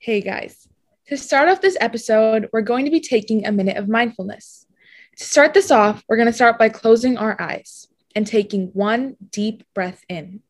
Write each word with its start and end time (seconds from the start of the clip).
Hey 0.00 0.20
guys, 0.20 0.68
to 1.08 1.16
start 1.16 1.48
off 1.48 1.60
this 1.60 1.76
episode, 1.80 2.48
we're 2.52 2.60
going 2.60 2.84
to 2.84 2.90
be 2.90 3.00
taking 3.00 3.44
a 3.44 3.50
minute 3.50 3.76
of 3.76 3.88
mindfulness. 3.88 4.64
To 5.16 5.24
start 5.24 5.54
this 5.54 5.72
off, 5.72 6.04
we're 6.08 6.16
going 6.16 6.28
to 6.28 6.32
start 6.32 6.56
by 6.56 6.68
closing 6.68 7.18
our 7.18 7.38
eyes 7.40 7.88
and 8.14 8.24
taking 8.24 8.68
one 8.68 9.16
deep 9.32 9.64
breath 9.74 10.04
in 10.08 10.40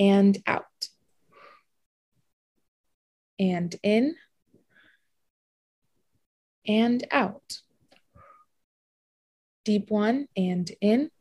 and 0.00 0.36
out. 0.48 0.64
And 3.38 3.72
in 3.84 4.16
and 6.66 7.06
out. 7.12 7.60
Deep 9.64 9.92
one 9.92 10.26
and 10.36 10.68
in 10.80 11.12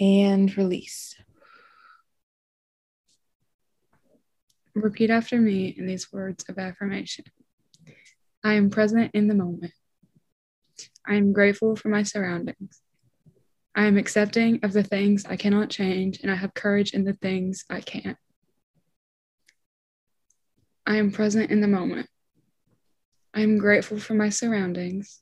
and 0.00 0.56
release. 0.56 1.14
Repeat 4.74 5.10
after 5.10 5.40
me 5.40 5.68
in 5.68 5.86
these 5.86 6.12
words 6.12 6.44
of 6.48 6.58
affirmation 6.58 7.24
I 8.42 8.54
am 8.54 8.70
present 8.70 9.12
in 9.14 9.28
the 9.28 9.34
moment. 9.34 9.72
I 11.06 11.14
am 11.14 11.32
grateful 11.32 11.76
for 11.76 11.88
my 11.88 12.02
surroundings. 12.02 12.80
I 13.74 13.86
am 13.86 13.96
accepting 13.96 14.60
of 14.62 14.72
the 14.72 14.82
things 14.82 15.24
I 15.24 15.36
cannot 15.36 15.70
change, 15.70 16.20
and 16.22 16.30
I 16.30 16.34
have 16.34 16.54
courage 16.54 16.92
in 16.92 17.04
the 17.04 17.14
things 17.14 17.64
I 17.70 17.80
can't. 17.80 18.18
I 20.86 20.96
am 20.96 21.12
present 21.12 21.50
in 21.50 21.60
the 21.60 21.68
moment. 21.68 22.08
I 23.32 23.40
am 23.40 23.58
grateful 23.58 23.98
for 23.98 24.14
my 24.14 24.28
surroundings. 24.28 25.20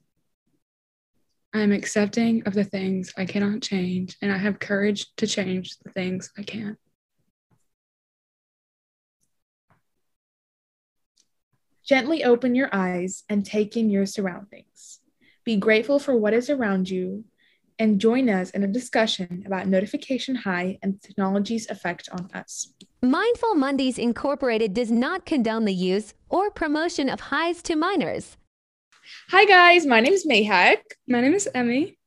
I 1.54 1.60
am 1.60 1.72
accepting 1.72 2.42
of 2.46 2.54
the 2.54 2.64
things 2.64 3.12
I 3.16 3.26
cannot 3.26 3.62
change, 3.62 4.16
and 4.20 4.32
I 4.32 4.38
have 4.38 4.58
courage 4.58 5.06
to 5.16 5.26
change 5.26 5.78
the 5.78 5.90
things 5.90 6.30
I 6.36 6.42
can. 6.42 6.76
Gently 11.92 12.24
open 12.24 12.54
your 12.54 12.70
eyes 12.72 13.22
and 13.28 13.44
take 13.44 13.76
in 13.76 13.90
your 13.90 14.06
surroundings. 14.06 15.00
Be 15.44 15.56
grateful 15.58 15.98
for 15.98 16.16
what 16.16 16.32
is 16.32 16.48
around 16.48 16.88
you 16.88 17.26
and 17.78 18.00
join 18.00 18.30
us 18.30 18.48
in 18.48 18.62
a 18.62 18.66
discussion 18.66 19.42
about 19.44 19.66
notification 19.66 20.34
high 20.34 20.78
and 20.82 21.02
technology's 21.02 21.68
effect 21.68 22.08
on 22.10 22.30
us. 22.32 22.72
Mindful 23.02 23.56
Mondays 23.56 23.98
Incorporated 23.98 24.72
does 24.72 24.90
not 24.90 25.26
condone 25.26 25.66
the 25.66 25.74
use 25.74 26.14
or 26.30 26.50
promotion 26.50 27.10
of 27.10 27.20
highs 27.20 27.60
to 27.64 27.76
minors. 27.76 28.38
Hi, 29.28 29.44
guys. 29.44 29.84
My 29.84 30.00
name 30.00 30.14
is 30.14 30.26
Mahek. 30.26 30.78
My 31.06 31.20
name 31.20 31.34
is 31.34 31.46
Emmy. 31.54 31.98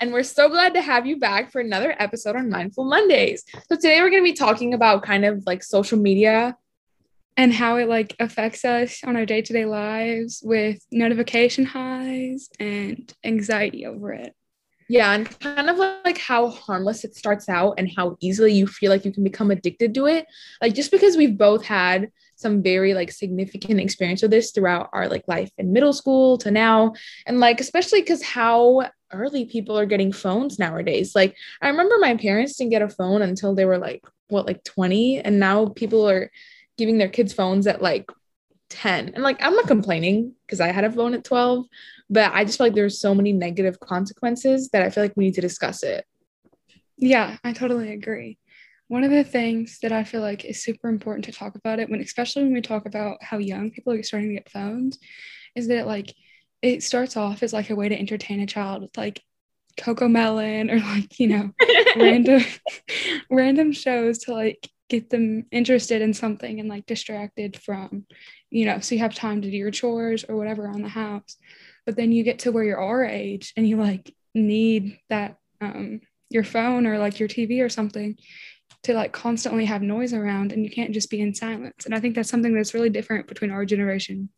And 0.00 0.14
we're 0.14 0.22
so 0.22 0.48
glad 0.48 0.72
to 0.72 0.80
have 0.80 1.04
you 1.04 1.18
back 1.18 1.52
for 1.52 1.60
another 1.60 1.94
episode 1.98 2.36
on 2.36 2.48
Mindful 2.48 2.86
Mondays. 2.86 3.44
So, 3.68 3.76
today 3.76 4.00
we're 4.00 4.08
going 4.08 4.24
to 4.24 4.30
be 4.30 4.32
talking 4.32 4.72
about 4.72 5.02
kind 5.02 5.26
of 5.26 5.42
like 5.46 5.62
social 5.62 5.98
media 5.98 6.56
and 7.36 7.52
how 7.52 7.76
it 7.76 7.88
like 7.88 8.16
affects 8.18 8.64
us 8.64 9.02
on 9.04 9.16
our 9.16 9.26
day-to-day 9.26 9.66
lives 9.66 10.40
with 10.42 10.84
notification 10.90 11.64
highs 11.64 12.48
and 12.58 13.12
anxiety 13.24 13.86
over 13.86 14.12
it. 14.12 14.34
Yeah 14.88 15.12
and 15.12 15.40
kind 15.40 15.68
of 15.68 15.78
like 15.78 16.18
how 16.18 16.48
harmless 16.48 17.04
it 17.04 17.16
starts 17.16 17.48
out 17.48 17.74
and 17.76 17.90
how 17.96 18.16
easily 18.20 18.52
you 18.52 18.66
feel 18.66 18.90
like 18.90 19.04
you 19.04 19.12
can 19.12 19.24
become 19.24 19.50
addicted 19.50 19.94
to 19.94 20.06
it. 20.06 20.26
Like 20.62 20.74
just 20.74 20.92
because 20.92 21.16
we've 21.16 21.36
both 21.36 21.64
had 21.64 22.10
some 22.36 22.62
very 22.62 22.94
like 22.94 23.10
significant 23.10 23.80
experience 23.80 24.22
with 24.22 24.30
this 24.30 24.52
throughout 24.52 24.88
our 24.92 25.08
like 25.08 25.24
life 25.26 25.50
in 25.58 25.72
middle 25.72 25.92
school 25.92 26.38
to 26.38 26.50
now 26.50 26.92
and 27.26 27.40
like 27.40 27.60
especially 27.60 28.00
because 28.00 28.22
how 28.22 28.88
early 29.12 29.46
people 29.46 29.78
are 29.78 29.86
getting 29.86 30.12
phones 30.12 30.58
nowadays. 30.58 31.14
Like 31.14 31.36
i 31.60 31.68
remember 31.68 31.96
my 31.98 32.16
parents 32.16 32.56
didn't 32.56 32.70
get 32.70 32.82
a 32.82 32.88
phone 32.88 33.22
until 33.22 33.54
they 33.54 33.64
were 33.64 33.78
like 33.78 34.04
what 34.28 34.46
like 34.46 34.62
20 34.64 35.20
and 35.20 35.40
now 35.40 35.66
people 35.66 36.08
are 36.08 36.30
giving 36.78 36.98
their 36.98 37.08
kids 37.08 37.32
phones 37.32 37.66
at 37.66 37.82
like 37.82 38.10
10 38.68 39.12
and 39.14 39.22
like 39.22 39.40
i'm 39.42 39.54
not 39.54 39.66
complaining 39.66 40.32
because 40.44 40.60
i 40.60 40.68
had 40.68 40.84
a 40.84 40.90
phone 40.90 41.14
at 41.14 41.24
12 41.24 41.66
but 42.10 42.32
i 42.32 42.44
just 42.44 42.58
feel 42.58 42.66
like 42.66 42.74
there's 42.74 43.00
so 43.00 43.14
many 43.14 43.32
negative 43.32 43.78
consequences 43.80 44.68
that 44.70 44.82
i 44.82 44.90
feel 44.90 45.04
like 45.04 45.12
we 45.16 45.24
need 45.24 45.34
to 45.34 45.40
discuss 45.40 45.82
it. 45.82 46.04
Yeah 46.96 47.36
i 47.44 47.52
totally 47.52 47.92
agree. 47.92 48.38
One 48.88 49.02
of 49.02 49.10
the 49.10 49.24
things 49.24 49.78
that 49.82 49.92
i 49.92 50.04
feel 50.04 50.20
like 50.20 50.44
is 50.44 50.62
super 50.62 50.88
important 50.88 51.24
to 51.26 51.32
talk 51.32 51.54
about 51.54 51.78
it 51.78 51.88
when 51.88 52.00
especially 52.00 52.42
when 52.42 52.54
we 52.54 52.60
talk 52.60 52.86
about 52.86 53.18
how 53.22 53.38
young 53.38 53.70
people 53.70 53.92
are 53.92 54.02
starting 54.02 54.30
to 54.30 54.34
get 54.34 54.50
phones 54.50 54.98
is 55.54 55.68
that 55.68 55.86
like 55.86 56.12
it 56.62 56.82
starts 56.82 57.16
off 57.16 57.42
as 57.42 57.52
like 57.52 57.70
a 57.70 57.76
way 57.76 57.88
to 57.88 57.98
entertain 57.98 58.40
a 58.40 58.46
child 58.46 58.82
with 58.82 58.96
like 58.96 59.22
CoComelon 59.78 60.72
or 60.72 60.80
like 60.80 61.18
you 61.20 61.28
know 61.28 61.50
random 61.96 62.42
random 63.30 63.72
shows 63.72 64.18
to 64.20 64.32
like 64.32 64.68
get 64.88 65.10
them 65.10 65.46
interested 65.50 66.02
in 66.02 66.14
something 66.14 66.60
and 66.60 66.68
like 66.68 66.86
distracted 66.86 67.60
from, 67.60 68.06
you 68.50 68.66
know, 68.66 68.80
so 68.80 68.94
you 68.94 69.00
have 69.00 69.14
time 69.14 69.42
to 69.42 69.50
do 69.50 69.56
your 69.56 69.70
chores 69.70 70.24
or 70.28 70.36
whatever 70.36 70.68
on 70.68 70.82
the 70.82 70.88
house. 70.88 71.36
But 71.84 71.96
then 71.96 72.12
you 72.12 72.22
get 72.22 72.40
to 72.40 72.52
where 72.52 72.64
you're 72.64 72.80
our 72.80 73.04
age 73.04 73.52
and 73.56 73.68
you 73.68 73.76
like 73.76 74.14
need 74.34 74.98
that 75.08 75.36
um 75.60 76.00
your 76.28 76.44
phone 76.44 76.86
or 76.86 76.98
like 76.98 77.18
your 77.18 77.28
TV 77.28 77.64
or 77.64 77.68
something 77.68 78.16
to 78.82 78.94
like 78.94 79.12
constantly 79.12 79.64
have 79.64 79.82
noise 79.82 80.12
around 80.12 80.52
and 80.52 80.64
you 80.64 80.70
can't 80.70 80.92
just 80.92 81.10
be 81.10 81.20
in 81.20 81.34
silence. 81.34 81.86
And 81.86 81.94
I 81.94 82.00
think 82.00 82.14
that's 82.14 82.28
something 82.28 82.54
that's 82.54 82.74
really 82.74 82.90
different 82.90 83.26
between 83.26 83.50
our 83.50 83.64
generation 83.64 84.28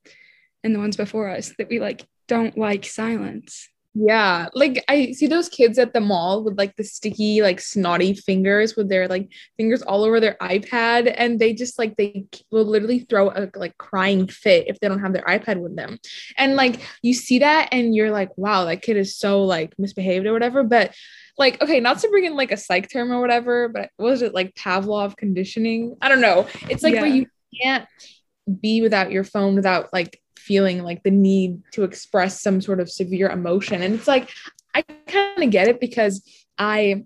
and 0.64 0.74
the 0.74 0.78
ones 0.78 0.96
before 0.96 1.28
us 1.28 1.52
that 1.58 1.68
we 1.68 1.80
like 1.80 2.06
don't 2.26 2.56
like 2.56 2.84
silence. 2.84 3.68
Yeah, 4.00 4.48
like 4.54 4.84
I 4.86 5.10
see 5.10 5.26
those 5.26 5.48
kids 5.48 5.76
at 5.76 5.92
the 5.92 6.00
mall 6.00 6.44
with 6.44 6.56
like 6.56 6.76
the 6.76 6.84
sticky, 6.84 7.42
like 7.42 7.60
snotty 7.60 8.14
fingers 8.14 8.76
with 8.76 8.88
their 8.88 9.08
like 9.08 9.32
fingers 9.56 9.82
all 9.82 10.04
over 10.04 10.20
their 10.20 10.36
iPad, 10.40 11.12
and 11.16 11.40
they 11.40 11.52
just 11.52 11.80
like 11.80 11.96
they 11.96 12.26
will 12.52 12.64
literally 12.64 13.00
throw 13.00 13.30
a 13.30 13.50
like 13.56 13.76
crying 13.76 14.28
fit 14.28 14.68
if 14.68 14.78
they 14.78 14.86
don't 14.86 15.00
have 15.00 15.14
their 15.14 15.24
iPad 15.24 15.58
with 15.58 15.74
them. 15.74 15.98
And 16.36 16.54
like 16.54 16.80
you 17.02 17.12
see 17.12 17.40
that, 17.40 17.70
and 17.72 17.92
you're 17.92 18.12
like, 18.12 18.30
wow, 18.38 18.66
that 18.66 18.82
kid 18.82 18.96
is 18.96 19.16
so 19.16 19.42
like 19.42 19.74
misbehaved 19.78 20.26
or 20.26 20.32
whatever. 20.32 20.62
But 20.62 20.94
like, 21.36 21.60
okay, 21.60 21.80
not 21.80 21.98
to 21.98 22.08
bring 22.08 22.24
in 22.24 22.36
like 22.36 22.52
a 22.52 22.56
psych 22.56 22.88
term 22.88 23.10
or 23.10 23.20
whatever, 23.20 23.68
but 23.68 23.90
was 23.98 24.22
it 24.22 24.32
like 24.32 24.54
Pavlov 24.54 25.16
conditioning? 25.16 25.96
I 26.00 26.08
don't 26.08 26.20
know. 26.20 26.46
It's 26.70 26.84
like 26.84 26.94
yeah. 26.94 27.02
where 27.02 27.10
you 27.10 27.26
can't 27.60 27.88
be 28.60 28.80
without 28.80 29.10
your 29.10 29.24
phone 29.24 29.56
without 29.56 29.92
like 29.92 30.20
feeling 30.38 30.82
like 30.82 31.02
the 31.02 31.10
need 31.10 31.60
to 31.72 31.84
express 31.84 32.40
some 32.40 32.60
sort 32.60 32.80
of 32.80 32.90
severe 32.90 33.28
emotion. 33.28 33.82
And 33.82 33.94
it's 33.94 34.08
like, 34.08 34.30
I 34.74 34.82
kind 35.06 35.42
of 35.42 35.50
get 35.50 35.68
it 35.68 35.80
because 35.80 36.22
I 36.58 37.04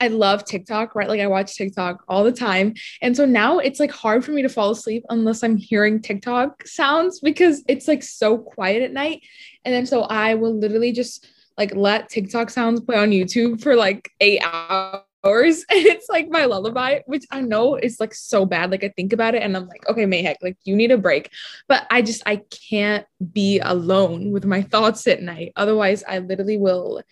I 0.00 0.08
love 0.08 0.44
TikTok, 0.44 0.94
right? 0.94 1.08
Like 1.08 1.20
I 1.20 1.26
watch 1.28 1.54
TikTok 1.56 2.04
all 2.08 2.24
the 2.24 2.32
time. 2.32 2.74
And 3.00 3.16
so 3.16 3.24
now 3.24 3.58
it's 3.58 3.80
like 3.80 3.92
hard 3.92 4.24
for 4.24 4.32
me 4.32 4.42
to 4.42 4.48
fall 4.48 4.70
asleep 4.70 5.04
unless 5.08 5.42
I'm 5.42 5.56
hearing 5.56 6.02
TikTok 6.02 6.66
sounds 6.66 7.20
because 7.20 7.62
it's 7.68 7.86
like 7.86 8.02
so 8.02 8.36
quiet 8.36 8.82
at 8.82 8.92
night. 8.92 9.22
And 9.64 9.74
then 9.74 9.86
so 9.86 10.02
I 10.02 10.34
will 10.34 10.58
literally 10.58 10.92
just 10.92 11.28
like 11.56 11.74
let 11.74 12.08
TikTok 12.08 12.50
sounds 12.50 12.80
play 12.80 12.96
on 12.96 13.10
YouTube 13.10 13.62
for 13.62 13.76
like 13.76 14.10
eight 14.20 14.42
hours 14.44 15.03
hours 15.24 15.64
and 15.70 15.86
it's 15.86 16.08
like 16.08 16.28
my 16.28 16.44
lullaby 16.44 17.00
which 17.06 17.24
i 17.30 17.40
know 17.40 17.76
is 17.76 17.98
like 18.00 18.14
so 18.14 18.44
bad 18.44 18.70
like 18.70 18.84
i 18.84 18.88
think 18.96 19.12
about 19.12 19.34
it 19.34 19.42
and 19.42 19.56
i'm 19.56 19.66
like 19.66 19.88
okay 19.88 20.04
Mahek 20.04 20.36
like 20.42 20.56
you 20.64 20.76
need 20.76 20.90
a 20.90 20.98
break. 20.98 21.30
But 21.68 21.86
i 21.90 22.02
just 22.02 22.22
i 22.26 22.36
can't 22.70 23.06
be 23.32 23.58
alone 23.60 24.30
with 24.30 24.44
my 24.44 24.62
thoughts 24.72 25.06
at 25.06 25.22
night. 25.22 25.52
Otherwise 25.56 26.04
i 26.08 26.18
literally 26.18 26.56
will 26.56 27.02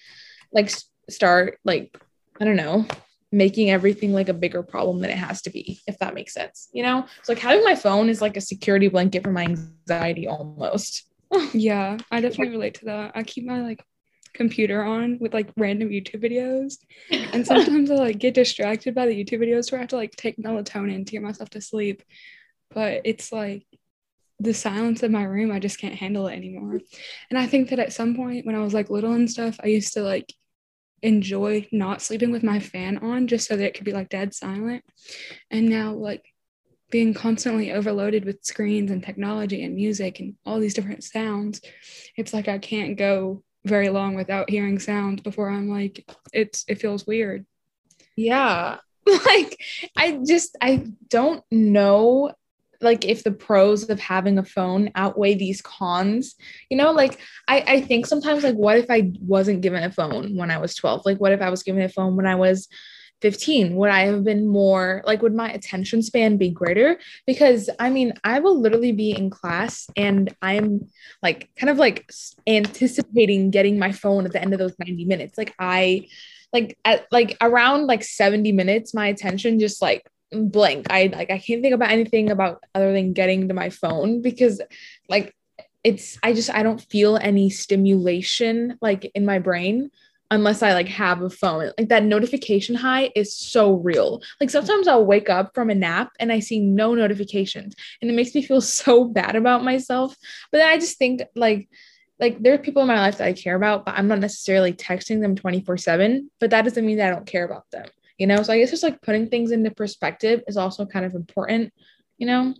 like 0.52 0.70
start 1.08 1.58
like 1.64 1.96
i 2.40 2.44
don't 2.44 2.56
know 2.56 2.86
making 3.34 3.70
everything 3.70 4.12
like 4.12 4.28
a 4.28 4.34
bigger 4.34 4.62
problem 4.62 5.00
than 5.00 5.10
it 5.10 5.16
has 5.16 5.40
to 5.42 5.50
be 5.50 5.80
if 5.86 5.98
that 5.98 6.14
makes 6.14 6.34
sense 6.34 6.68
you 6.72 6.82
know? 6.82 7.06
So 7.22 7.32
like 7.32 7.42
having 7.42 7.64
my 7.64 7.74
phone 7.74 8.08
is 8.08 8.20
like 8.20 8.36
a 8.36 8.42
security 8.42 8.88
blanket 8.88 9.22
for 9.22 9.32
my 9.32 9.44
anxiety 9.44 10.26
almost. 10.28 11.08
Yeah 11.54 11.96
i 12.10 12.20
definitely 12.20 12.50
relate 12.50 12.74
to 12.74 12.84
that. 12.86 13.12
I 13.14 13.22
keep 13.22 13.46
my 13.46 13.62
like 13.62 13.82
computer 14.34 14.82
on 14.82 15.18
with 15.20 15.34
like 15.34 15.50
random 15.56 15.90
YouTube 15.90 16.22
videos. 16.22 16.76
And 17.32 17.46
sometimes 17.46 17.90
I 17.90 17.94
like 17.94 18.18
get 18.18 18.34
distracted 18.34 18.94
by 18.94 19.06
the 19.06 19.24
YouTube 19.24 19.40
videos 19.40 19.70
where 19.70 19.78
I 19.78 19.82
have 19.82 19.90
to 19.90 19.96
like 19.96 20.14
take 20.16 20.36
melatonin 20.36 21.06
to 21.06 21.12
get 21.12 21.22
myself 21.22 21.50
to 21.50 21.60
sleep. 21.60 22.02
But 22.74 23.02
it's 23.04 23.32
like 23.32 23.66
the 24.38 24.52
silence 24.52 25.02
of 25.02 25.10
my 25.10 25.22
room, 25.22 25.52
I 25.52 25.58
just 25.58 25.78
can't 25.78 25.94
handle 25.94 26.26
it 26.26 26.34
anymore. 26.34 26.80
And 27.30 27.38
I 27.38 27.46
think 27.46 27.70
that 27.70 27.78
at 27.78 27.92
some 27.92 28.14
point 28.16 28.44
when 28.44 28.54
I 28.56 28.60
was 28.60 28.74
like 28.74 28.90
little 28.90 29.12
and 29.12 29.30
stuff, 29.30 29.58
I 29.62 29.68
used 29.68 29.94
to 29.94 30.02
like 30.02 30.32
enjoy 31.02 31.66
not 31.72 32.02
sleeping 32.02 32.30
with 32.30 32.42
my 32.42 32.60
fan 32.60 32.98
on 32.98 33.26
just 33.26 33.48
so 33.48 33.56
that 33.56 33.64
it 33.64 33.74
could 33.74 33.84
be 33.84 33.92
like 33.92 34.08
dead 34.08 34.34
silent. 34.34 34.84
And 35.50 35.68
now 35.68 35.92
like 35.94 36.24
being 36.90 37.14
constantly 37.14 37.72
overloaded 37.72 38.24
with 38.24 38.44
screens 38.44 38.90
and 38.90 39.02
technology 39.02 39.64
and 39.64 39.74
music 39.74 40.20
and 40.20 40.34
all 40.44 40.60
these 40.60 40.74
different 40.74 41.04
sounds, 41.04 41.60
it's 42.16 42.34
like 42.34 42.48
I 42.48 42.58
can't 42.58 42.96
go 42.96 43.42
very 43.64 43.88
long 43.88 44.14
without 44.14 44.50
hearing 44.50 44.78
sound 44.78 45.22
before 45.22 45.48
I'm 45.48 45.68
like, 45.68 46.04
it's 46.32 46.64
it 46.68 46.80
feels 46.80 47.06
weird. 47.06 47.46
Yeah. 48.16 48.78
Like 49.26 49.60
I 49.96 50.20
just 50.24 50.56
I 50.60 50.86
don't 51.08 51.42
know 51.50 52.32
like 52.82 53.04
if 53.04 53.24
the 53.24 53.32
pros 53.32 53.88
of 53.88 54.00
having 54.00 54.38
a 54.38 54.44
phone 54.44 54.90
outweigh 54.94 55.34
these 55.34 55.62
cons 55.62 56.34
you 56.68 56.76
know 56.76 56.90
like 56.90 57.18
i 57.48 57.64
i 57.66 57.80
think 57.80 58.06
sometimes 58.06 58.42
like 58.42 58.56
what 58.56 58.76
if 58.76 58.90
i 58.90 59.10
wasn't 59.20 59.60
given 59.60 59.82
a 59.82 59.90
phone 59.90 60.36
when 60.36 60.50
i 60.50 60.58
was 60.58 60.74
12 60.74 61.02
like 61.06 61.18
what 61.18 61.32
if 61.32 61.40
i 61.40 61.48
was 61.48 61.62
given 61.62 61.82
a 61.82 61.88
phone 61.88 62.16
when 62.16 62.26
i 62.26 62.34
was 62.34 62.68
15 63.22 63.76
would 63.76 63.88
i 63.88 64.00
have 64.00 64.24
been 64.24 64.46
more 64.46 65.02
like 65.06 65.22
would 65.22 65.34
my 65.34 65.50
attention 65.50 66.02
span 66.02 66.36
be 66.36 66.50
greater? 66.50 66.98
Because 67.26 67.70
i 67.78 67.88
mean 67.88 68.12
i 68.24 68.40
will 68.40 68.60
literally 68.60 68.92
be 68.92 69.12
in 69.12 69.30
class 69.30 69.86
and 69.96 70.34
i'm 70.42 70.88
like 71.22 71.48
kind 71.56 71.70
of 71.70 71.78
like 71.78 72.10
anticipating 72.46 73.50
getting 73.50 73.78
my 73.78 73.92
phone 73.92 74.26
at 74.26 74.32
the 74.32 74.42
end 74.42 74.52
of 74.52 74.58
those 74.58 74.74
90 74.78 75.04
minutes. 75.04 75.38
Like 75.38 75.54
i 75.58 76.08
like 76.52 76.76
at 76.84 77.06
like 77.10 77.36
around 77.40 77.86
like 77.86 78.04
70 78.04 78.52
minutes 78.52 78.92
my 78.92 79.06
attention 79.06 79.58
just 79.58 79.80
like 79.80 80.06
blank. 80.32 80.86
I 80.90 81.10
like 81.12 81.30
i 81.30 81.38
can't 81.38 81.62
think 81.62 81.74
about 81.74 81.90
anything 81.90 82.30
about 82.30 82.62
other 82.74 82.92
than 82.92 83.12
getting 83.12 83.48
to 83.48 83.54
my 83.54 83.70
phone 83.70 84.20
because 84.20 84.60
like 85.08 85.34
it's 85.84 86.18
i 86.22 86.32
just 86.32 86.50
i 86.50 86.62
don't 86.62 86.80
feel 86.80 87.16
any 87.16 87.50
stimulation 87.50 88.78
like 88.80 89.10
in 89.14 89.26
my 89.26 89.38
brain 89.38 89.90
unless 90.32 90.62
I 90.62 90.72
like 90.72 90.88
have 90.88 91.20
a 91.20 91.28
phone. 91.28 91.70
Like 91.76 91.90
that 91.90 92.04
notification 92.04 92.74
high 92.74 93.12
is 93.14 93.36
so 93.36 93.74
real. 93.74 94.22
Like 94.40 94.48
sometimes 94.48 94.88
I'll 94.88 95.04
wake 95.04 95.28
up 95.28 95.54
from 95.54 95.68
a 95.68 95.74
nap 95.74 96.10
and 96.18 96.32
I 96.32 96.40
see 96.40 96.58
no 96.58 96.94
notifications 96.94 97.74
and 98.00 98.10
it 98.10 98.14
makes 98.14 98.34
me 98.34 98.42
feel 98.42 98.60
so 98.82 99.04
bad 99.04 99.36
about 99.36 99.62
myself. 99.62 100.16
But 100.50 100.58
then 100.58 100.68
I 100.68 100.78
just 100.78 100.98
think 100.98 101.22
like 101.36 101.68
like 102.18 102.42
there 102.42 102.54
are 102.54 102.58
people 102.58 102.80
in 102.82 102.88
my 102.88 102.98
life 102.98 103.18
that 103.18 103.26
I 103.26 103.32
care 103.34 103.56
about, 103.56 103.84
but 103.84 103.94
I'm 103.96 104.08
not 104.08 104.20
necessarily 104.20 104.72
texting 104.72 105.20
them 105.20 105.36
24/7, 105.36 106.30
but 106.40 106.50
that 106.50 106.62
doesn't 106.62 106.86
mean 106.86 106.96
that 106.96 107.08
I 107.08 107.14
don't 107.14 107.26
care 107.26 107.44
about 107.44 107.70
them. 107.70 107.86
You 108.16 108.26
know? 108.26 108.42
So 108.42 108.54
I 108.54 108.58
guess 108.58 108.70
just 108.70 108.82
like 108.82 109.02
putting 109.02 109.28
things 109.28 109.50
into 109.50 109.70
perspective 109.70 110.42
is 110.46 110.56
also 110.56 110.86
kind 110.86 111.04
of 111.04 111.14
important, 111.14 111.74
you 112.16 112.26
know? 112.26 112.54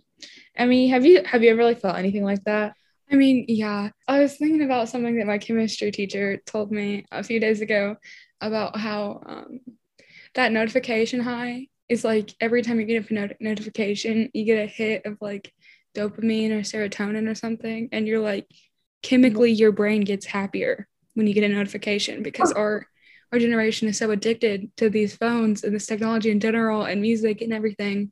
I 0.57 0.65
mean, 0.67 0.91
have 0.91 1.05
you 1.05 1.23
have 1.23 1.41
you 1.43 1.49
ever 1.49 1.63
like 1.63 1.79
felt 1.79 1.97
anything 1.97 2.23
like 2.23 2.43
that? 2.43 2.75
I 3.13 3.15
mean, 3.15 3.45
yeah, 3.47 3.91
I 4.07 4.19
was 4.21 4.37
thinking 4.37 4.63
about 4.63 4.89
something 4.89 5.17
that 5.17 5.27
my 5.27 5.37
chemistry 5.37 5.91
teacher 5.91 6.37
told 6.47 6.71
me 6.71 7.05
a 7.11 7.23
few 7.23 7.39
days 7.39 7.61
ago 7.61 7.95
about 8.41 8.75
how 8.75 9.21
um, 9.27 9.59
that 10.33 10.51
notification 10.51 11.19
high 11.19 11.67
is 11.87 12.03
like 12.03 12.33
every 12.41 12.63
time 12.63 12.79
you 12.79 12.87
get 12.87 13.07
a 13.07 13.13
not- 13.13 13.39
notification, 13.39 14.31
you 14.33 14.45
get 14.45 14.63
a 14.63 14.65
hit 14.65 15.05
of 15.05 15.19
like 15.21 15.53
dopamine 15.95 16.49
or 16.49 16.61
serotonin 16.61 17.29
or 17.29 17.35
something, 17.35 17.87
and 17.91 18.07
you're 18.07 18.19
like 18.19 18.47
chemically 19.03 19.51
your 19.51 19.71
brain 19.71 20.01
gets 20.01 20.25
happier 20.25 20.87
when 21.13 21.27
you 21.27 21.35
get 21.35 21.43
a 21.43 21.49
notification 21.49 22.23
because 22.23 22.51
our 22.51 22.87
our 23.31 23.37
generation 23.37 23.87
is 23.87 23.97
so 23.97 24.09
addicted 24.09 24.75
to 24.77 24.89
these 24.89 25.15
phones 25.15 25.63
and 25.63 25.75
this 25.75 25.85
technology 25.85 26.31
in 26.31 26.39
general 26.39 26.83
and 26.83 26.99
music 26.99 27.41
and 27.41 27.53
everything. 27.53 28.11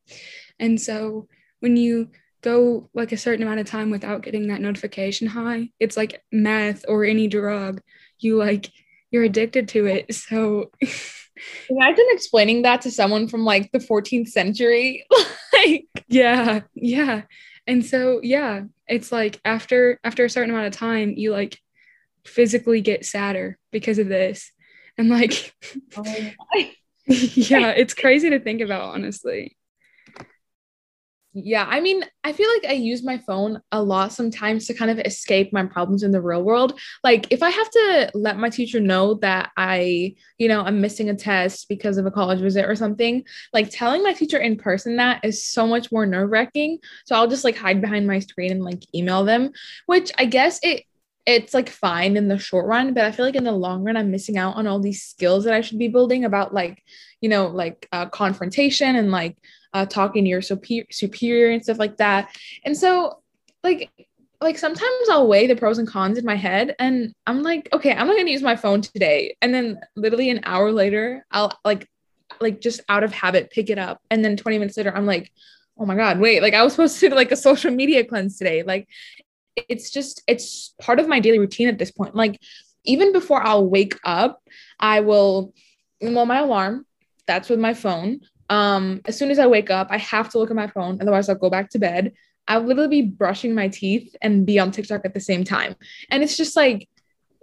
And 0.59 0.79
so 0.79 1.27
when 1.59 1.75
you 1.75 2.09
go 2.41 2.89
like 2.93 3.11
a 3.11 3.17
certain 3.17 3.43
amount 3.43 3.59
of 3.59 3.67
time 3.67 3.89
without 3.89 4.23
getting 4.23 4.47
that 4.47 4.61
notification 4.61 5.27
high, 5.27 5.69
it's 5.79 5.97
like 5.97 6.21
meth 6.31 6.85
or 6.87 7.03
any 7.03 7.27
drug. 7.27 7.81
You 8.19 8.37
like 8.37 8.69
you're 9.11 9.23
addicted 9.23 9.67
to 9.69 9.85
it. 9.85 10.13
So 10.13 10.71
imagine 11.69 12.05
explaining 12.09 12.63
that 12.63 12.81
to 12.81 12.91
someone 12.91 13.27
from 13.27 13.43
like 13.43 13.71
the 13.71 13.79
14th 13.79 14.29
century. 14.29 15.05
like 15.53 15.87
yeah, 16.07 16.61
yeah. 16.73 17.23
And 17.67 17.85
so 17.85 18.19
yeah, 18.23 18.63
it's 18.87 19.11
like 19.11 19.39
after 19.45 19.99
after 20.03 20.25
a 20.25 20.29
certain 20.29 20.51
amount 20.51 20.67
of 20.67 20.73
time, 20.73 21.13
you 21.15 21.31
like 21.31 21.57
physically 22.25 22.81
get 22.81 23.05
sadder 23.05 23.57
because 23.71 23.99
of 23.99 24.07
this. 24.07 24.51
And 24.97 25.09
like 25.09 25.53
oh 25.97 26.03
yeah, 27.07 27.69
it's 27.71 27.93
crazy 27.93 28.29
to 28.29 28.39
think 28.39 28.61
about, 28.61 28.93
honestly. 28.93 29.57
Yeah, 31.33 31.65
I 31.69 31.79
mean, 31.79 32.03
I 32.25 32.33
feel 32.33 32.49
like 32.49 32.69
I 32.69 32.73
use 32.73 33.05
my 33.05 33.17
phone 33.19 33.61
a 33.71 33.81
lot 33.81 34.11
sometimes 34.11 34.67
to 34.67 34.73
kind 34.73 34.91
of 34.91 34.99
escape 34.99 35.53
my 35.53 35.65
problems 35.65 36.03
in 36.03 36.11
the 36.11 36.21
real 36.21 36.43
world. 36.43 36.77
Like 37.05 37.27
if 37.31 37.41
I 37.41 37.49
have 37.49 37.69
to 37.71 38.11
let 38.13 38.37
my 38.37 38.49
teacher 38.49 38.81
know 38.81 39.13
that 39.15 39.51
I, 39.55 40.15
you 40.37 40.49
know, 40.49 40.61
I'm 40.61 40.81
missing 40.81 41.09
a 41.09 41.15
test 41.15 41.69
because 41.69 41.97
of 41.97 42.05
a 42.05 42.11
college 42.11 42.41
visit 42.41 42.65
or 42.65 42.75
something, 42.75 43.23
like 43.53 43.69
telling 43.71 44.03
my 44.03 44.11
teacher 44.11 44.39
in 44.39 44.57
person 44.57 44.97
that 44.97 45.23
is 45.23 45.47
so 45.47 45.65
much 45.65 45.89
more 45.89 46.05
nerve-wracking. 46.05 46.79
So 47.05 47.15
I'll 47.15 47.29
just 47.29 47.45
like 47.45 47.55
hide 47.55 47.79
behind 47.79 48.07
my 48.07 48.19
screen 48.19 48.51
and 48.51 48.65
like 48.65 48.83
email 48.93 49.23
them, 49.23 49.51
which 49.85 50.11
I 50.17 50.25
guess 50.25 50.59
it 50.63 50.83
it's 51.25 51.53
like 51.53 51.69
fine 51.69 52.17
in 52.17 52.27
the 52.27 52.37
short 52.39 52.65
run, 52.65 52.93
but 52.93 53.05
I 53.05 53.11
feel 53.11 53.25
like 53.25 53.35
in 53.35 53.43
the 53.43 53.51
long 53.51 53.83
run, 53.83 53.95
I'm 53.95 54.09
missing 54.09 54.37
out 54.37 54.55
on 54.55 54.65
all 54.65 54.79
these 54.79 55.03
skills 55.03 55.43
that 55.43 55.53
I 55.53 55.61
should 55.61 55.77
be 55.77 55.87
building 55.87 56.25
about 56.25 56.51
like, 56.51 56.83
you 57.21 57.29
know, 57.29 57.47
like 57.47 57.87
uh, 57.91 58.07
confrontation 58.07 58.95
and 58.95 59.11
like 59.11 59.37
uh, 59.73 59.85
talking 59.85 60.23
to 60.23 60.29
your 60.29 60.41
superior, 60.41 60.85
superior 60.91 61.51
and 61.51 61.63
stuff 61.63 61.79
like 61.79 61.97
that. 61.97 62.35
And 62.63 62.75
so, 62.75 63.21
like, 63.63 63.89
like 64.41 64.57
sometimes 64.57 65.09
I'll 65.09 65.27
weigh 65.27 65.47
the 65.47 65.55
pros 65.55 65.77
and 65.77 65.87
cons 65.87 66.17
in 66.17 66.25
my 66.25 66.35
head, 66.35 66.75
and 66.79 67.13
I'm 67.27 67.43
like, 67.43 67.69
okay, 67.73 67.93
I'm 67.93 68.07
not 68.07 68.17
gonna 68.17 68.31
use 68.31 68.41
my 68.41 68.55
phone 68.55 68.81
today. 68.81 69.35
And 69.41 69.53
then 69.53 69.79
literally 69.95 70.29
an 70.29 70.41
hour 70.43 70.71
later, 70.71 71.25
I'll 71.31 71.51
like, 71.63 71.87
like 72.39 72.59
just 72.59 72.81
out 72.89 73.03
of 73.03 73.13
habit, 73.13 73.51
pick 73.51 73.69
it 73.69 73.77
up, 73.77 74.01
and 74.09 74.25
then 74.25 74.35
20 74.35 74.57
minutes 74.57 74.77
later, 74.77 74.95
I'm 74.95 75.05
like, 75.05 75.31
oh 75.77 75.85
my 75.85 75.95
god, 75.95 76.19
wait, 76.19 76.41
like 76.41 76.53
I 76.53 76.63
was 76.63 76.73
supposed 76.73 76.99
to 76.99 77.09
do 77.09 77.15
like 77.15 77.31
a 77.31 77.35
social 77.35 77.71
media 77.71 78.03
cleanse 78.03 78.37
today. 78.37 78.63
Like, 78.63 78.87
it's 79.55 79.91
just 79.91 80.23
it's 80.27 80.73
part 80.81 80.99
of 80.99 81.07
my 81.07 81.19
daily 81.19 81.39
routine 81.39 81.67
at 81.67 81.77
this 81.77 81.91
point. 81.91 82.15
Like, 82.15 82.39
even 82.83 83.11
before 83.13 83.41
I'll 83.45 83.67
wake 83.67 83.99
up, 84.03 84.41
I 84.79 85.01
will 85.01 85.53
well 86.01 86.25
my 86.25 86.39
alarm. 86.39 86.85
That's 87.27 87.49
with 87.49 87.59
my 87.59 87.73
phone. 87.73 88.21
Um, 88.51 88.99
as 89.05 89.17
soon 89.17 89.31
as 89.31 89.39
I 89.39 89.47
wake 89.47 89.71
up, 89.71 89.87
I 89.89 89.97
have 89.97 90.27
to 90.29 90.37
look 90.37 90.49
at 90.49 90.57
my 90.57 90.67
phone, 90.67 91.01
otherwise 91.01 91.29
I'll 91.29 91.35
go 91.35 91.49
back 91.49 91.69
to 91.69 91.79
bed. 91.79 92.11
I'll 92.49 92.61
literally 92.61 93.01
be 93.01 93.07
brushing 93.07 93.55
my 93.55 93.69
teeth 93.69 94.13
and 94.21 94.45
be 94.45 94.59
on 94.59 94.71
TikTok 94.71 95.05
at 95.05 95.13
the 95.13 95.21
same 95.21 95.45
time. 95.45 95.73
And 96.09 96.21
it's 96.21 96.35
just 96.35 96.57
like, 96.57 96.89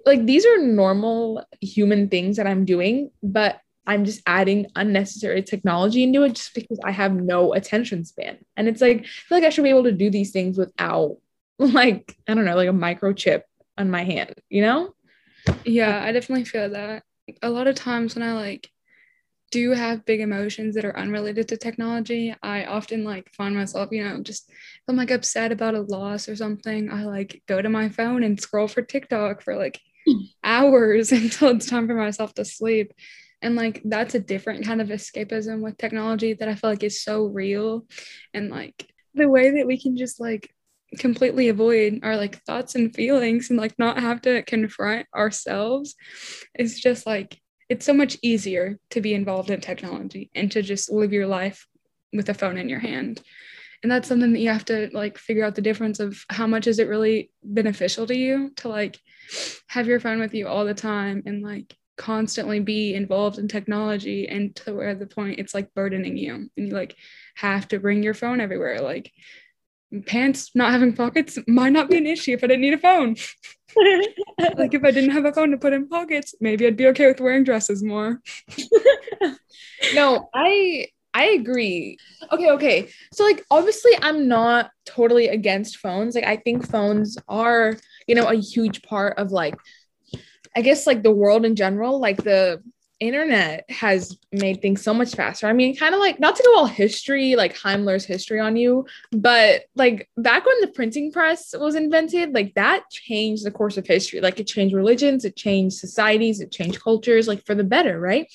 like 0.04 0.26
these 0.26 0.44
are 0.44 0.58
normal 0.58 1.46
human 1.62 2.10
things 2.10 2.36
that 2.36 2.46
I'm 2.46 2.66
doing, 2.66 3.10
but 3.22 3.58
I'm 3.86 4.04
just 4.04 4.20
adding 4.26 4.66
unnecessary 4.76 5.42
technology 5.42 6.02
into 6.02 6.24
it 6.24 6.34
just 6.34 6.54
because 6.54 6.78
I 6.84 6.90
have 6.90 7.14
no 7.14 7.54
attention 7.54 8.04
span. 8.04 8.36
And 8.58 8.68
it's 8.68 8.82
like, 8.82 8.98
I 8.98 9.04
feel 9.04 9.38
like 9.38 9.44
I 9.44 9.48
should 9.48 9.64
be 9.64 9.70
able 9.70 9.84
to 9.84 9.92
do 9.92 10.10
these 10.10 10.30
things 10.30 10.58
without 10.58 11.16
like, 11.58 12.18
I 12.28 12.34
don't 12.34 12.44
know, 12.44 12.54
like 12.54 12.68
a 12.68 12.72
microchip 12.72 13.44
on 13.78 13.90
my 13.90 14.04
hand, 14.04 14.34
you 14.50 14.60
know? 14.60 14.94
Yeah, 15.64 16.04
I 16.04 16.12
definitely 16.12 16.44
feel 16.44 16.68
that. 16.68 17.02
A 17.40 17.48
lot 17.48 17.66
of 17.66 17.76
times 17.76 18.14
when 18.14 18.22
I 18.22 18.34
like 18.34 18.70
do 19.50 19.58
you 19.58 19.72
have 19.72 20.04
big 20.04 20.20
emotions 20.20 20.74
that 20.74 20.84
are 20.84 20.96
unrelated 20.98 21.48
to 21.48 21.56
technology, 21.56 22.34
I 22.42 22.64
often 22.64 23.04
like 23.04 23.32
find 23.32 23.56
myself, 23.56 23.88
you 23.92 24.04
know, 24.04 24.22
just 24.22 24.50
if 24.50 24.82
I'm 24.88 24.96
like 24.96 25.10
upset 25.10 25.52
about 25.52 25.74
a 25.74 25.80
loss 25.80 26.28
or 26.28 26.36
something, 26.36 26.90
I 26.90 27.04
like 27.04 27.42
go 27.46 27.62
to 27.62 27.68
my 27.68 27.88
phone 27.88 28.22
and 28.22 28.40
scroll 28.40 28.68
for 28.68 28.82
TikTok 28.82 29.42
for 29.42 29.56
like 29.56 29.80
hmm. 30.06 30.18
hours 30.44 31.12
until 31.12 31.50
it's 31.50 31.66
time 31.66 31.86
for 31.86 31.94
myself 31.94 32.34
to 32.34 32.44
sleep. 32.44 32.92
And 33.40 33.54
like 33.54 33.80
that's 33.84 34.14
a 34.14 34.20
different 34.20 34.66
kind 34.66 34.82
of 34.82 34.88
escapism 34.88 35.62
with 35.62 35.78
technology 35.78 36.34
that 36.34 36.48
I 36.48 36.54
feel 36.54 36.70
like 36.70 36.82
is 36.82 37.02
so 37.02 37.24
real. 37.24 37.86
And 38.34 38.50
like 38.50 38.86
the 39.14 39.28
way 39.28 39.50
that 39.52 39.66
we 39.66 39.80
can 39.80 39.96
just 39.96 40.20
like 40.20 40.52
completely 40.98 41.48
avoid 41.48 42.00
our 42.02 42.16
like 42.16 42.42
thoughts 42.44 42.74
and 42.74 42.94
feelings 42.94 43.50
and 43.50 43.58
like 43.58 43.78
not 43.78 44.00
have 44.00 44.22
to 44.22 44.42
confront 44.42 45.06
ourselves 45.14 45.94
is 46.58 46.80
just 46.80 47.06
like 47.06 47.40
it's 47.68 47.84
so 47.84 47.92
much 47.92 48.16
easier 48.22 48.78
to 48.90 49.00
be 49.00 49.14
involved 49.14 49.50
in 49.50 49.60
technology 49.60 50.30
and 50.34 50.50
to 50.52 50.62
just 50.62 50.90
live 50.90 51.12
your 51.12 51.26
life 51.26 51.66
with 52.12 52.28
a 52.28 52.34
phone 52.34 52.56
in 52.56 52.68
your 52.68 52.78
hand. 52.78 53.20
And 53.82 53.92
that's 53.92 54.08
something 54.08 54.32
that 54.32 54.40
you 54.40 54.48
have 54.48 54.64
to 54.66 54.90
like 54.92 55.18
figure 55.18 55.44
out 55.44 55.54
the 55.54 55.62
difference 55.62 56.00
of 56.00 56.18
how 56.30 56.46
much 56.46 56.66
is 56.66 56.78
it 56.78 56.88
really 56.88 57.30
beneficial 57.44 58.06
to 58.06 58.16
you 58.16 58.50
to 58.56 58.68
like 58.68 58.98
have 59.68 59.86
your 59.86 60.00
phone 60.00 60.18
with 60.18 60.34
you 60.34 60.48
all 60.48 60.64
the 60.64 60.74
time 60.74 61.22
and 61.26 61.42
like 61.42 61.76
constantly 61.96 62.60
be 62.60 62.94
involved 62.94 63.38
in 63.38 63.48
technology 63.48 64.28
and 64.28 64.54
to 64.56 64.74
where 64.74 64.94
the 64.94 65.06
point 65.06 65.38
it's 65.38 65.54
like 65.54 65.74
burdening 65.74 66.16
you. 66.16 66.48
And 66.56 66.68
you 66.68 66.70
like 66.70 66.96
have 67.36 67.68
to 67.68 67.78
bring 67.78 68.02
your 68.02 68.14
phone 68.14 68.40
everywhere. 68.40 68.80
Like 68.80 69.12
pants 70.06 70.50
not 70.54 70.72
having 70.72 70.92
pockets 70.92 71.38
might 71.46 71.72
not 71.72 71.88
be 71.88 71.96
an 71.96 72.06
issue 72.06 72.32
if 72.32 72.44
I 72.44 72.48
didn't 72.48 72.62
need 72.62 72.74
a 72.74 72.78
phone. 72.78 73.16
like 74.56 74.74
if 74.74 74.84
I 74.84 74.90
didn't 74.90 75.10
have 75.10 75.24
a 75.24 75.32
phone 75.32 75.50
to 75.50 75.58
put 75.58 75.72
in 75.72 75.88
pockets, 75.88 76.34
maybe 76.40 76.66
I'd 76.66 76.76
be 76.76 76.86
okay 76.88 77.06
with 77.06 77.20
wearing 77.20 77.44
dresses 77.44 77.82
more. 77.82 78.20
no, 79.94 80.28
I 80.34 80.88
I 81.14 81.26
agree. 81.30 81.96
Okay, 82.30 82.50
okay. 82.50 82.88
So 83.12 83.24
like 83.24 83.44
obviously 83.50 83.92
I'm 84.02 84.28
not 84.28 84.70
totally 84.84 85.28
against 85.28 85.78
phones. 85.78 86.14
Like 86.14 86.24
I 86.24 86.36
think 86.36 86.68
phones 86.68 87.16
are, 87.28 87.76
you 88.06 88.14
know, 88.14 88.26
a 88.26 88.34
huge 88.34 88.82
part 88.82 89.18
of 89.18 89.32
like 89.32 89.56
I 90.56 90.60
guess 90.60 90.86
like 90.86 91.02
the 91.02 91.12
world 91.12 91.44
in 91.44 91.56
general, 91.56 92.00
like 92.00 92.22
the 92.22 92.62
internet 93.00 93.64
has 93.70 94.18
made 94.32 94.60
things 94.60 94.82
so 94.82 94.92
much 94.92 95.14
faster. 95.14 95.46
I 95.46 95.52
mean, 95.52 95.76
kind 95.76 95.94
of 95.94 96.00
like 96.00 96.18
not 96.18 96.36
to 96.36 96.42
go 96.42 96.58
all 96.58 96.66
history, 96.66 97.36
like 97.36 97.56
Heimler's 97.56 98.04
history 98.04 98.40
on 98.40 98.56
you, 98.56 98.86
but 99.12 99.62
like 99.74 100.08
back 100.16 100.44
when 100.44 100.60
the 100.60 100.68
printing 100.68 101.12
press 101.12 101.54
was 101.58 101.74
invented, 101.74 102.34
like 102.34 102.54
that 102.54 102.90
changed 102.90 103.44
the 103.44 103.50
course 103.50 103.76
of 103.76 103.86
history. 103.86 104.20
Like 104.20 104.40
it 104.40 104.46
changed 104.46 104.74
religions, 104.74 105.24
it 105.24 105.36
changed 105.36 105.76
societies, 105.76 106.40
it 106.40 106.50
changed 106.50 106.80
cultures, 106.80 107.28
like 107.28 107.44
for 107.46 107.54
the 107.54 107.64
better, 107.64 108.00
right? 108.00 108.26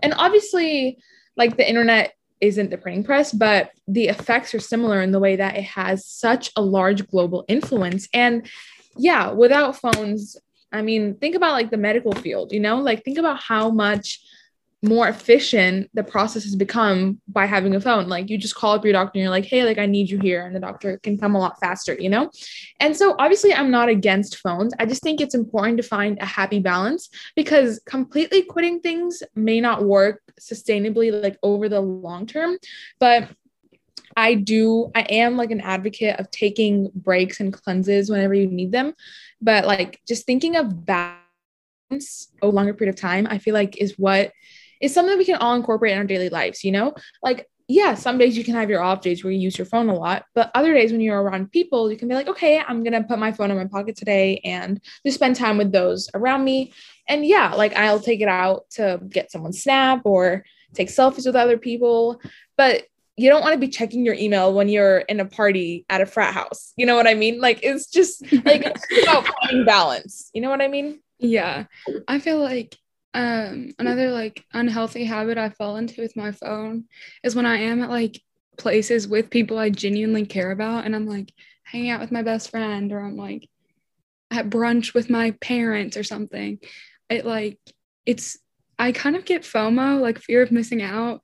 And 0.00 0.14
obviously, 0.16 0.98
like 1.36 1.56
the 1.56 1.68
internet 1.68 2.14
isn't 2.40 2.70
the 2.70 2.78
printing 2.78 3.04
press, 3.04 3.32
but 3.32 3.70
the 3.86 4.08
effects 4.08 4.54
are 4.54 4.60
similar 4.60 5.02
in 5.02 5.12
the 5.12 5.20
way 5.20 5.36
that 5.36 5.56
it 5.56 5.64
has 5.64 6.06
such 6.06 6.50
a 6.56 6.62
large 6.62 7.06
global 7.08 7.44
influence. 7.48 8.08
And 8.12 8.48
yeah, 8.96 9.30
without 9.30 9.76
phones, 9.76 10.36
I 10.72 10.82
mean, 10.82 11.16
think 11.16 11.34
about 11.34 11.52
like 11.52 11.70
the 11.70 11.76
medical 11.76 12.12
field, 12.12 12.52
you 12.52 12.60
know, 12.60 12.78
like 12.78 13.04
think 13.04 13.18
about 13.18 13.40
how 13.40 13.70
much 13.70 14.20
more 14.82 15.08
efficient 15.08 15.90
the 15.92 16.02
process 16.02 16.44
has 16.44 16.56
become 16.56 17.20
by 17.28 17.44
having 17.44 17.74
a 17.74 17.80
phone. 17.80 18.08
Like 18.08 18.30
you 18.30 18.38
just 18.38 18.54
call 18.54 18.74
up 18.74 18.84
your 18.84 18.94
doctor 18.94 19.18
and 19.18 19.22
you're 19.22 19.30
like, 19.30 19.44
hey, 19.44 19.64
like 19.64 19.76
I 19.76 19.84
need 19.84 20.08
you 20.08 20.18
here. 20.18 20.46
And 20.46 20.56
the 20.56 20.60
doctor 20.60 20.98
can 20.98 21.18
come 21.18 21.34
a 21.34 21.38
lot 21.38 21.60
faster, 21.60 21.94
you 21.94 22.08
know? 22.08 22.30
And 22.78 22.96
so 22.96 23.14
obviously 23.18 23.52
I'm 23.52 23.70
not 23.70 23.90
against 23.90 24.38
phones. 24.38 24.72
I 24.78 24.86
just 24.86 25.02
think 25.02 25.20
it's 25.20 25.34
important 25.34 25.76
to 25.76 25.82
find 25.82 26.18
a 26.18 26.24
happy 26.24 26.60
balance 26.60 27.10
because 27.36 27.80
completely 27.84 28.42
quitting 28.42 28.80
things 28.80 29.22
may 29.34 29.60
not 29.60 29.84
work 29.84 30.22
sustainably 30.40 31.22
like 31.22 31.36
over 31.42 31.68
the 31.68 31.80
long 31.80 32.24
term. 32.24 32.56
But 32.98 33.28
I 34.16 34.34
do, 34.34 34.90
I 34.94 35.02
am 35.02 35.36
like 35.36 35.50
an 35.50 35.60
advocate 35.60 36.18
of 36.18 36.30
taking 36.30 36.90
breaks 36.94 37.40
and 37.40 37.52
cleanses 37.52 38.10
whenever 38.10 38.34
you 38.34 38.46
need 38.46 38.72
them. 38.72 38.94
But 39.40 39.66
like 39.66 40.00
just 40.06 40.26
thinking 40.26 40.56
of 40.56 40.84
balance 40.84 42.32
a 42.42 42.46
longer 42.46 42.74
period 42.74 42.94
of 42.94 43.00
time, 43.00 43.26
I 43.28 43.38
feel 43.38 43.54
like 43.54 43.76
is 43.78 43.98
what 43.98 44.32
is 44.80 44.94
something 44.94 45.16
we 45.16 45.24
can 45.24 45.36
all 45.36 45.54
incorporate 45.54 45.92
in 45.92 45.98
our 45.98 46.04
daily 46.04 46.28
lives, 46.28 46.64
you 46.64 46.72
know? 46.72 46.94
Like, 47.22 47.48
yeah, 47.68 47.94
some 47.94 48.18
days 48.18 48.36
you 48.36 48.42
can 48.42 48.54
have 48.54 48.68
your 48.68 48.82
off 48.82 49.00
days 49.00 49.22
where 49.22 49.32
you 49.32 49.38
use 49.38 49.56
your 49.56 49.64
phone 49.64 49.88
a 49.88 49.94
lot, 49.94 50.24
but 50.34 50.50
other 50.54 50.74
days 50.74 50.90
when 50.90 51.00
you're 51.00 51.22
around 51.22 51.52
people, 51.52 51.90
you 51.90 51.96
can 51.96 52.08
be 52.08 52.14
like, 52.14 52.26
okay, 52.26 52.58
I'm 52.58 52.82
to 52.82 53.02
put 53.04 53.18
my 53.18 53.30
phone 53.30 53.52
in 53.52 53.56
my 53.56 53.66
pocket 53.66 53.94
today 53.94 54.40
and 54.42 54.80
just 55.06 55.14
spend 55.16 55.36
time 55.36 55.56
with 55.56 55.70
those 55.70 56.10
around 56.14 56.42
me. 56.42 56.72
And 57.06 57.24
yeah, 57.24 57.54
like 57.54 57.76
I'll 57.76 58.00
take 58.00 58.20
it 58.22 58.28
out 58.28 58.68
to 58.70 59.00
get 59.08 59.30
someone 59.30 59.52
snap 59.52 60.00
or 60.04 60.44
take 60.74 60.88
selfies 60.88 61.26
with 61.26 61.36
other 61.36 61.58
people, 61.58 62.20
but 62.56 62.86
you 63.20 63.28
don't 63.28 63.42
want 63.42 63.52
to 63.52 63.58
be 63.58 63.68
checking 63.68 64.02
your 64.02 64.14
email 64.14 64.54
when 64.54 64.70
you're 64.70 64.98
in 65.00 65.20
a 65.20 65.26
party 65.26 65.84
at 65.90 66.00
a 66.00 66.06
frat 66.06 66.32
house. 66.32 66.72
You 66.76 66.86
know 66.86 66.96
what 66.96 67.06
I 67.06 67.12
mean? 67.12 67.38
Like 67.38 67.60
it's 67.62 67.86
just 67.90 68.22
like 68.22 68.62
it's 68.64 68.86
about 69.02 69.28
finding 69.42 69.66
balance. 69.66 70.30
You 70.32 70.40
know 70.40 70.48
what 70.48 70.62
I 70.62 70.68
mean? 70.68 71.00
Yeah. 71.18 71.64
I 72.08 72.18
feel 72.18 72.38
like 72.38 72.78
um 73.12 73.74
another 73.78 74.10
like 74.10 74.42
unhealthy 74.54 75.04
habit 75.04 75.36
I 75.36 75.50
fall 75.50 75.76
into 75.76 76.00
with 76.00 76.16
my 76.16 76.32
phone 76.32 76.84
is 77.22 77.34
when 77.34 77.44
I 77.44 77.58
am 77.58 77.82
at 77.82 77.90
like 77.90 78.22
places 78.56 79.06
with 79.06 79.28
people 79.28 79.58
I 79.58 79.68
genuinely 79.68 80.24
care 80.24 80.50
about 80.50 80.86
and 80.86 80.96
I'm 80.96 81.06
like 81.06 81.30
hanging 81.64 81.90
out 81.90 82.00
with 82.00 82.12
my 82.12 82.22
best 82.22 82.50
friend 82.50 82.90
or 82.90 83.00
I'm 83.00 83.16
like 83.18 83.46
at 84.30 84.48
brunch 84.48 84.94
with 84.94 85.10
my 85.10 85.32
parents 85.32 85.98
or 85.98 86.04
something. 86.04 86.58
It 87.10 87.26
like 87.26 87.58
it's 88.06 88.38
I 88.78 88.92
kind 88.92 89.14
of 89.14 89.26
get 89.26 89.42
FOMO, 89.42 90.00
like 90.00 90.20
fear 90.20 90.40
of 90.40 90.50
missing 90.50 90.80
out 90.80 91.20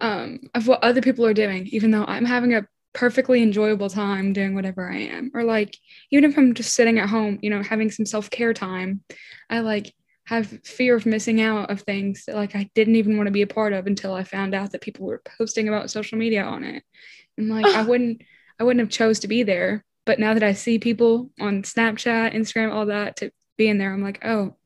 um 0.00 0.40
of 0.54 0.66
what 0.66 0.82
other 0.82 1.00
people 1.00 1.24
are 1.26 1.34
doing, 1.34 1.66
even 1.68 1.90
though 1.90 2.04
I'm 2.04 2.24
having 2.24 2.54
a 2.54 2.66
perfectly 2.92 3.42
enjoyable 3.42 3.90
time 3.90 4.32
doing 4.32 4.54
whatever 4.54 4.90
I 4.90 4.96
am. 4.96 5.30
Or 5.34 5.44
like 5.44 5.76
even 6.10 6.30
if 6.30 6.38
I'm 6.38 6.54
just 6.54 6.74
sitting 6.74 6.98
at 6.98 7.10
home, 7.10 7.38
you 7.42 7.50
know, 7.50 7.62
having 7.62 7.90
some 7.90 8.06
self-care 8.06 8.54
time, 8.54 9.02
I 9.50 9.60
like 9.60 9.94
have 10.24 10.48
fear 10.64 10.96
of 10.96 11.06
missing 11.06 11.40
out 11.40 11.70
of 11.70 11.82
things 11.82 12.24
that 12.24 12.34
like 12.34 12.56
I 12.56 12.70
didn't 12.74 12.96
even 12.96 13.16
want 13.16 13.26
to 13.26 13.32
be 13.32 13.42
a 13.42 13.46
part 13.46 13.72
of 13.72 13.86
until 13.86 14.14
I 14.14 14.24
found 14.24 14.54
out 14.54 14.72
that 14.72 14.80
people 14.80 15.06
were 15.06 15.22
posting 15.38 15.68
about 15.68 15.90
social 15.90 16.18
media 16.18 16.42
on 16.42 16.64
it. 16.64 16.82
And 17.36 17.48
like 17.48 17.66
I 17.66 17.82
wouldn't 17.82 18.22
I 18.58 18.64
wouldn't 18.64 18.80
have 18.80 18.90
chose 18.90 19.20
to 19.20 19.28
be 19.28 19.42
there. 19.42 19.84
But 20.06 20.18
now 20.18 20.34
that 20.34 20.42
I 20.42 20.52
see 20.52 20.78
people 20.78 21.30
on 21.38 21.62
Snapchat, 21.62 22.34
Instagram, 22.34 22.72
all 22.72 22.86
that 22.86 23.16
to 23.16 23.30
be 23.58 23.68
in 23.68 23.76
there, 23.76 23.92
I'm 23.92 24.02
like, 24.02 24.24
oh, 24.24 24.56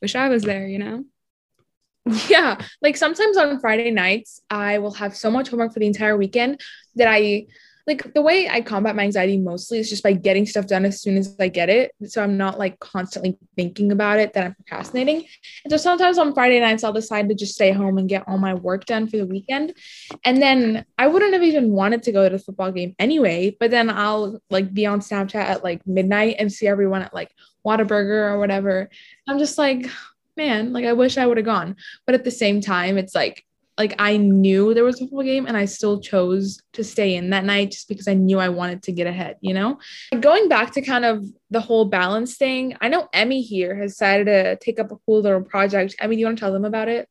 wish 0.00 0.14
I 0.14 0.28
was 0.28 0.42
there, 0.42 0.66
you 0.66 0.78
know? 0.78 1.04
Yeah. 2.28 2.58
Like 2.80 2.96
sometimes 2.96 3.36
on 3.36 3.60
Friday 3.60 3.90
nights, 3.90 4.40
I 4.50 4.78
will 4.78 4.94
have 4.94 5.16
so 5.16 5.30
much 5.30 5.48
homework 5.48 5.72
for 5.72 5.78
the 5.78 5.86
entire 5.86 6.16
weekend 6.16 6.60
that 6.96 7.08
I 7.08 7.46
like 7.86 8.14
the 8.14 8.22
way 8.22 8.48
I 8.48 8.60
combat 8.60 8.94
my 8.94 9.02
anxiety 9.02 9.38
mostly 9.38 9.78
is 9.78 9.90
just 9.90 10.04
by 10.04 10.12
getting 10.12 10.46
stuff 10.46 10.66
done 10.66 10.84
as 10.84 11.00
soon 11.00 11.16
as 11.16 11.34
I 11.40 11.48
get 11.48 11.68
it. 11.68 11.92
So 12.06 12.22
I'm 12.22 12.36
not 12.36 12.58
like 12.58 12.78
constantly 12.78 13.36
thinking 13.56 13.90
about 13.90 14.20
it 14.20 14.34
that 14.34 14.44
I'm 14.44 14.54
procrastinating. 14.54 15.24
And 15.64 15.70
so 15.70 15.76
sometimes 15.76 16.18
on 16.18 16.32
Friday 16.32 16.60
nights, 16.60 16.84
I'll 16.84 16.92
decide 16.92 17.28
to 17.28 17.34
just 17.34 17.54
stay 17.54 17.72
home 17.72 17.98
and 17.98 18.08
get 18.08 18.24
all 18.28 18.38
my 18.38 18.54
work 18.54 18.84
done 18.84 19.08
for 19.08 19.16
the 19.16 19.26
weekend. 19.26 19.74
And 20.24 20.40
then 20.40 20.84
I 20.96 21.08
wouldn't 21.08 21.32
have 21.32 21.42
even 21.42 21.72
wanted 21.72 22.04
to 22.04 22.12
go 22.12 22.28
to 22.28 22.36
the 22.36 22.42
football 22.42 22.70
game 22.70 22.94
anyway, 23.00 23.56
but 23.58 23.72
then 23.72 23.90
I'll 23.90 24.40
like 24.48 24.72
be 24.72 24.86
on 24.86 25.00
Snapchat 25.00 25.34
at 25.34 25.64
like 25.64 25.84
midnight 25.84 26.36
and 26.38 26.52
see 26.52 26.68
everyone 26.68 27.02
at 27.02 27.14
like 27.14 27.32
Whataburger 27.66 28.30
or 28.30 28.38
whatever. 28.38 28.90
I'm 29.26 29.38
just 29.38 29.58
like, 29.58 29.88
man, 30.36 30.72
like 30.72 30.84
I 30.84 30.92
wish 30.92 31.18
I 31.18 31.26
would 31.26 31.36
have 31.36 31.46
gone. 31.46 31.76
But 32.06 32.14
at 32.14 32.24
the 32.24 32.30
same 32.30 32.60
time, 32.60 32.98
it's 32.98 33.14
like 33.14 33.44
like 33.78 33.94
I 33.98 34.16
knew 34.16 34.74
there 34.74 34.84
was 34.84 34.96
a 34.96 35.04
football 35.04 35.22
game 35.22 35.46
and 35.46 35.56
I 35.56 35.64
still 35.64 36.00
chose 36.00 36.60
to 36.74 36.84
stay 36.84 37.14
in 37.14 37.30
that 37.30 37.44
night 37.44 37.70
just 37.70 37.88
because 37.88 38.06
I 38.06 38.14
knew 38.14 38.38
I 38.38 38.50
wanted 38.50 38.82
to 38.84 38.92
get 38.92 39.06
ahead, 39.06 39.38
you 39.40 39.54
know? 39.54 39.78
Going 40.20 40.48
back 40.48 40.72
to 40.72 40.82
kind 40.82 41.04
of 41.06 41.24
the 41.50 41.60
whole 41.60 41.86
balance 41.86 42.36
thing, 42.36 42.76
I 42.80 42.88
know 42.88 43.08
Emmy 43.14 43.40
here 43.40 43.74
has 43.76 43.92
decided 43.92 44.26
to 44.26 44.56
take 44.56 44.78
up 44.78 44.92
a 44.92 44.96
cool 45.06 45.22
little 45.22 45.42
project. 45.42 45.96
Emmy, 45.98 46.16
do 46.16 46.20
you 46.20 46.26
want 46.26 46.38
to 46.38 46.40
tell 46.40 46.52
them 46.52 46.66
about 46.66 46.88
it? 46.88 47.08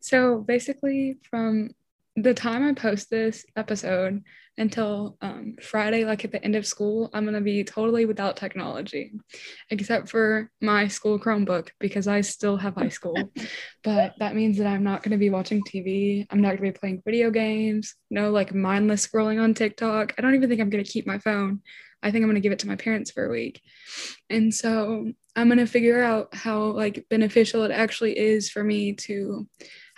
So 0.00 0.38
basically, 0.38 1.18
from 1.28 1.74
the 2.16 2.34
time 2.34 2.66
I 2.66 2.72
post 2.72 3.10
this 3.10 3.44
episode 3.56 4.22
until 4.58 5.16
um, 5.22 5.56
Friday, 5.62 6.04
like 6.04 6.24
at 6.24 6.32
the 6.32 6.44
end 6.44 6.54
of 6.54 6.66
school, 6.66 7.08
I'm 7.14 7.24
going 7.24 7.34
to 7.34 7.40
be 7.40 7.64
totally 7.64 8.04
without 8.04 8.36
technology, 8.36 9.12
except 9.70 10.08
for 10.10 10.50
my 10.60 10.88
school 10.88 11.18
Chromebook 11.18 11.70
because 11.78 12.06
I 12.06 12.20
still 12.20 12.56
have 12.58 12.74
high 12.74 12.88
school. 12.88 13.16
but 13.82 14.14
that 14.18 14.34
means 14.34 14.58
that 14.58 14.66
I'm 14.66 14.84
not 14.84 15.02
going 15.02 15.12
to 15.12 15.18
be 15.18 15.30
watching 15.30 15.62
TV. 15.62 16.26
I'm 16.30 16.42
not 16.42 16.48
going 16.48 16.58
to 16.58 16.72
be 16.72 16.78
playing 16.78 17.02
video 17.04 17.30
games. 17.30 17.94
No, 18.10 18.30
like 18.30 18.54
mindless 18.54 19.06
scrolling 19.06 19.42
on 19.42 19.54
TikTok. 19.54 20.14
I 20.18 20.22
don't 20.22 20.34
even 20.34 20.48
think 20.48 20.60
I'm 20.60 20.70
going 20.70 20.84
to 20.84 20.90
keep 20.90 21.06
my 21.06 21.18
phone. 21.18 21.62
I 22.02 22.10
think 22.10 22.22
I'm 22.22 22.28
going 22.28 22.34
to 22.34 22.40
give 22.40 22.52
it 22.52 22.60
to 22.60 22.68
my 22.68 22.76
parents 22.76 23.10
for 23.10 23.26
a 23.26 23.30
week. 23.30 23.62
And 24.28 24.54
so 24.54 25.10
I'm 25.36 25.48
going 25.48 25.58
to 25.58 25.66
figure 25.66 26.02
out 26.02 26.34
how 26.34 26.64
like 26.72 27.06
beneficial 27.08 27.62
it 27.64 27.70
actually 27.70 28.18
is 28.18 28.50
for 28.50 28.64
me 28.64 28.94
to 28.94 29.46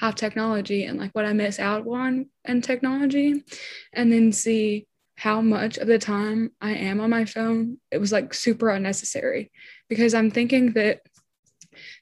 have 0.03 0.17
technology 0.17 0.85
and 0.85 0.99
like 0.99 1.13
what 1.13 1.25
I 1.25 1.33
miss 1.33 1.61
out 1.61 1.87
on 1.87 2.27
and 2.45 2.63
technology 2.63 3.45
and 3.93 4.13
then 4.13 4.33
see 4.33 4.89
how 5.17 5.41
much 5.41 5.79
of 5.79 5.87
the 5.87 5.99
time 6.01 6.51
I 6.61 6.73
am 6.73 7.01
on 7.01 7.09
my 7.09 7.25
phone 7.25 7.79
it 7.93 7.99
was 7.99 8.11
like 8.11 8.35
super 8.35 8.69
unnecessary. 8.69 9.53
Because 9.89 10.13
I'm 10.13 10.33
thinking 10.33 10.73
that 10.73 11.03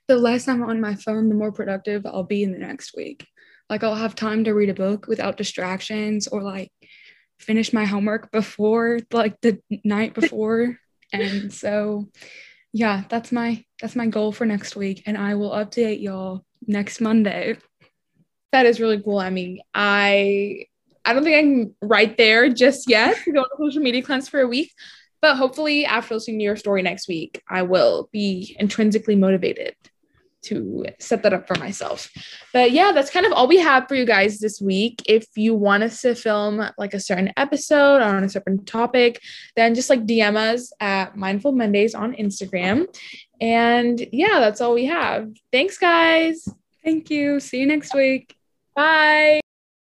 the 0.09 0.17
less 0.17 0.49
I'm 0.49 0.63
on 0.63 0.81
my 0.81 0.95
phone 0.95 1.29
the 1.29 1.35
more 1.35 1.53
productive 1.53 2.07
I'll 2.07 2.23
be 2.23 2.43
in 2.43 2.53
the 2.53 2.59
next 2.59 2.97
week. 2.97 3.27
Like 3.69 3.85
I'll 3.85 3.95
have 3.95 4.15
time 4.15 4.45
to 4.45 4.55
read 4.55 4.71
a 4.71 4.75
book 4.75 5.07
without 5.07 5.37
distractions 5.37 6.27
or 6.27 6.43
like 6.43 6.73
finish 7.39 7.71
my 7.75 7.85
homework 7.85 8.33
before 8.33 9.01
like 9.13 9.39
the 9.43 9.59
night 9.85 10.15
before. 10.15 10.79
And 11.13 11.53
so 11.53 12.09
yeah 12.73 13.03
that's 13.09 13.33
my 13.33 13.65
that's 13.83 13.97
my 13.97 14.07
goal 14.07 14.31
for 14.33 14.47
next 14.47 14.75
week. 14.77 15.03
And 15.07 15.19
I 15.19 15.35
will 15.35 15.51
update 15.51 16.01
y'all 16.01 16.45
next 16.67 17.01
Monday 17.01 17.57
that 18.53 18.67
is 18.67 18.81
really 18.81 19.01
cool. 19.01 19.19
I 19.19 19.31
mean, 19.31 19.61
I 19.75 20.67
I 21.05 21.13
don't 21.13 21.25
think 21.25 21.75
I'm 21.83 21.89
right 21.89 22.17
there 22.17 22.49
just 22.51 22.89
yet 22.89 23.17
to 23.25 23.33
go 23.33 23.41
on 23.41 23.47
a 23.47 23.57
social 23.59 23.83
media 23.83 24.03
cleanse 24.03 24.29
for 24.29 24.41
a 24.41 24.49
week, 24.49 24.73
but 25.21 25.37
hopefully 25.37 25.87
after 25.87 26.15
listening 26.15 26.39
to 26.39 26.45
your 26.45 26.57
story 26.57 26.83
next 26.83 27.09
week, 27.09 27.43
I 27.49 27.63
will 27.63 28.09
be 28.13 28.57
intrinsically 28.59 29.17
motivated 29.17 29.75
to 30.43 30.87
set 30.99 31.23
that 31.23 31.33
up 31.33 31.47
for 31.47 31.59
myself. 31.59 32.11
But 32.53 32.73
yeah, 32.73 32.93
that's 32.93 33.11
kind 33.11 33.27
of 33.27 33.33
all 33.33 33.47
we 33.47 33.59
have 33.59 33.89
for 33.89 33.95
you 33.95 34.07
guys 34.07 34.39
this 34.39 34.61
week. 34.61 35.03
If 35.07 35.27
you 35.37 35.55
want 35.55 35.83
us 35.83 36.01
to 36.03 36.15
film 36.15 36.63
like 36.79 36.95
a 36.95 37.01
certain 37.01 37.33
episode 37.37 38.01
on 38.01 38.25
a 38.25 38.29
certain 38.29 38.65
topic, 38.65 39.21
then 39.57 39.75
just 39.75 39.91
like 39.91 40.07
DM 40.07 40.37
us 40.37 40.73
at 40.81 41.17
Mindful 41.17 41.53
Mondays 41.53 41.95
on 41.95 42.15
Instagram. 42.15 42.87
And 43.41 44.07
yeah, 44.13 44.41
that's 44.41 44.61
all 44.61 44.75
we 44.75 44.87
have. 44.87 45.31
Thanks, 45.53 45.77
guys. 45.77 46.49
Thank 46.85 47.11
you. 47.11 47.41
See 47.41 47.59
you 47.59 47.67
next 47.67 47.95
week. 47.95 48.35
Bye. 48.75 49.40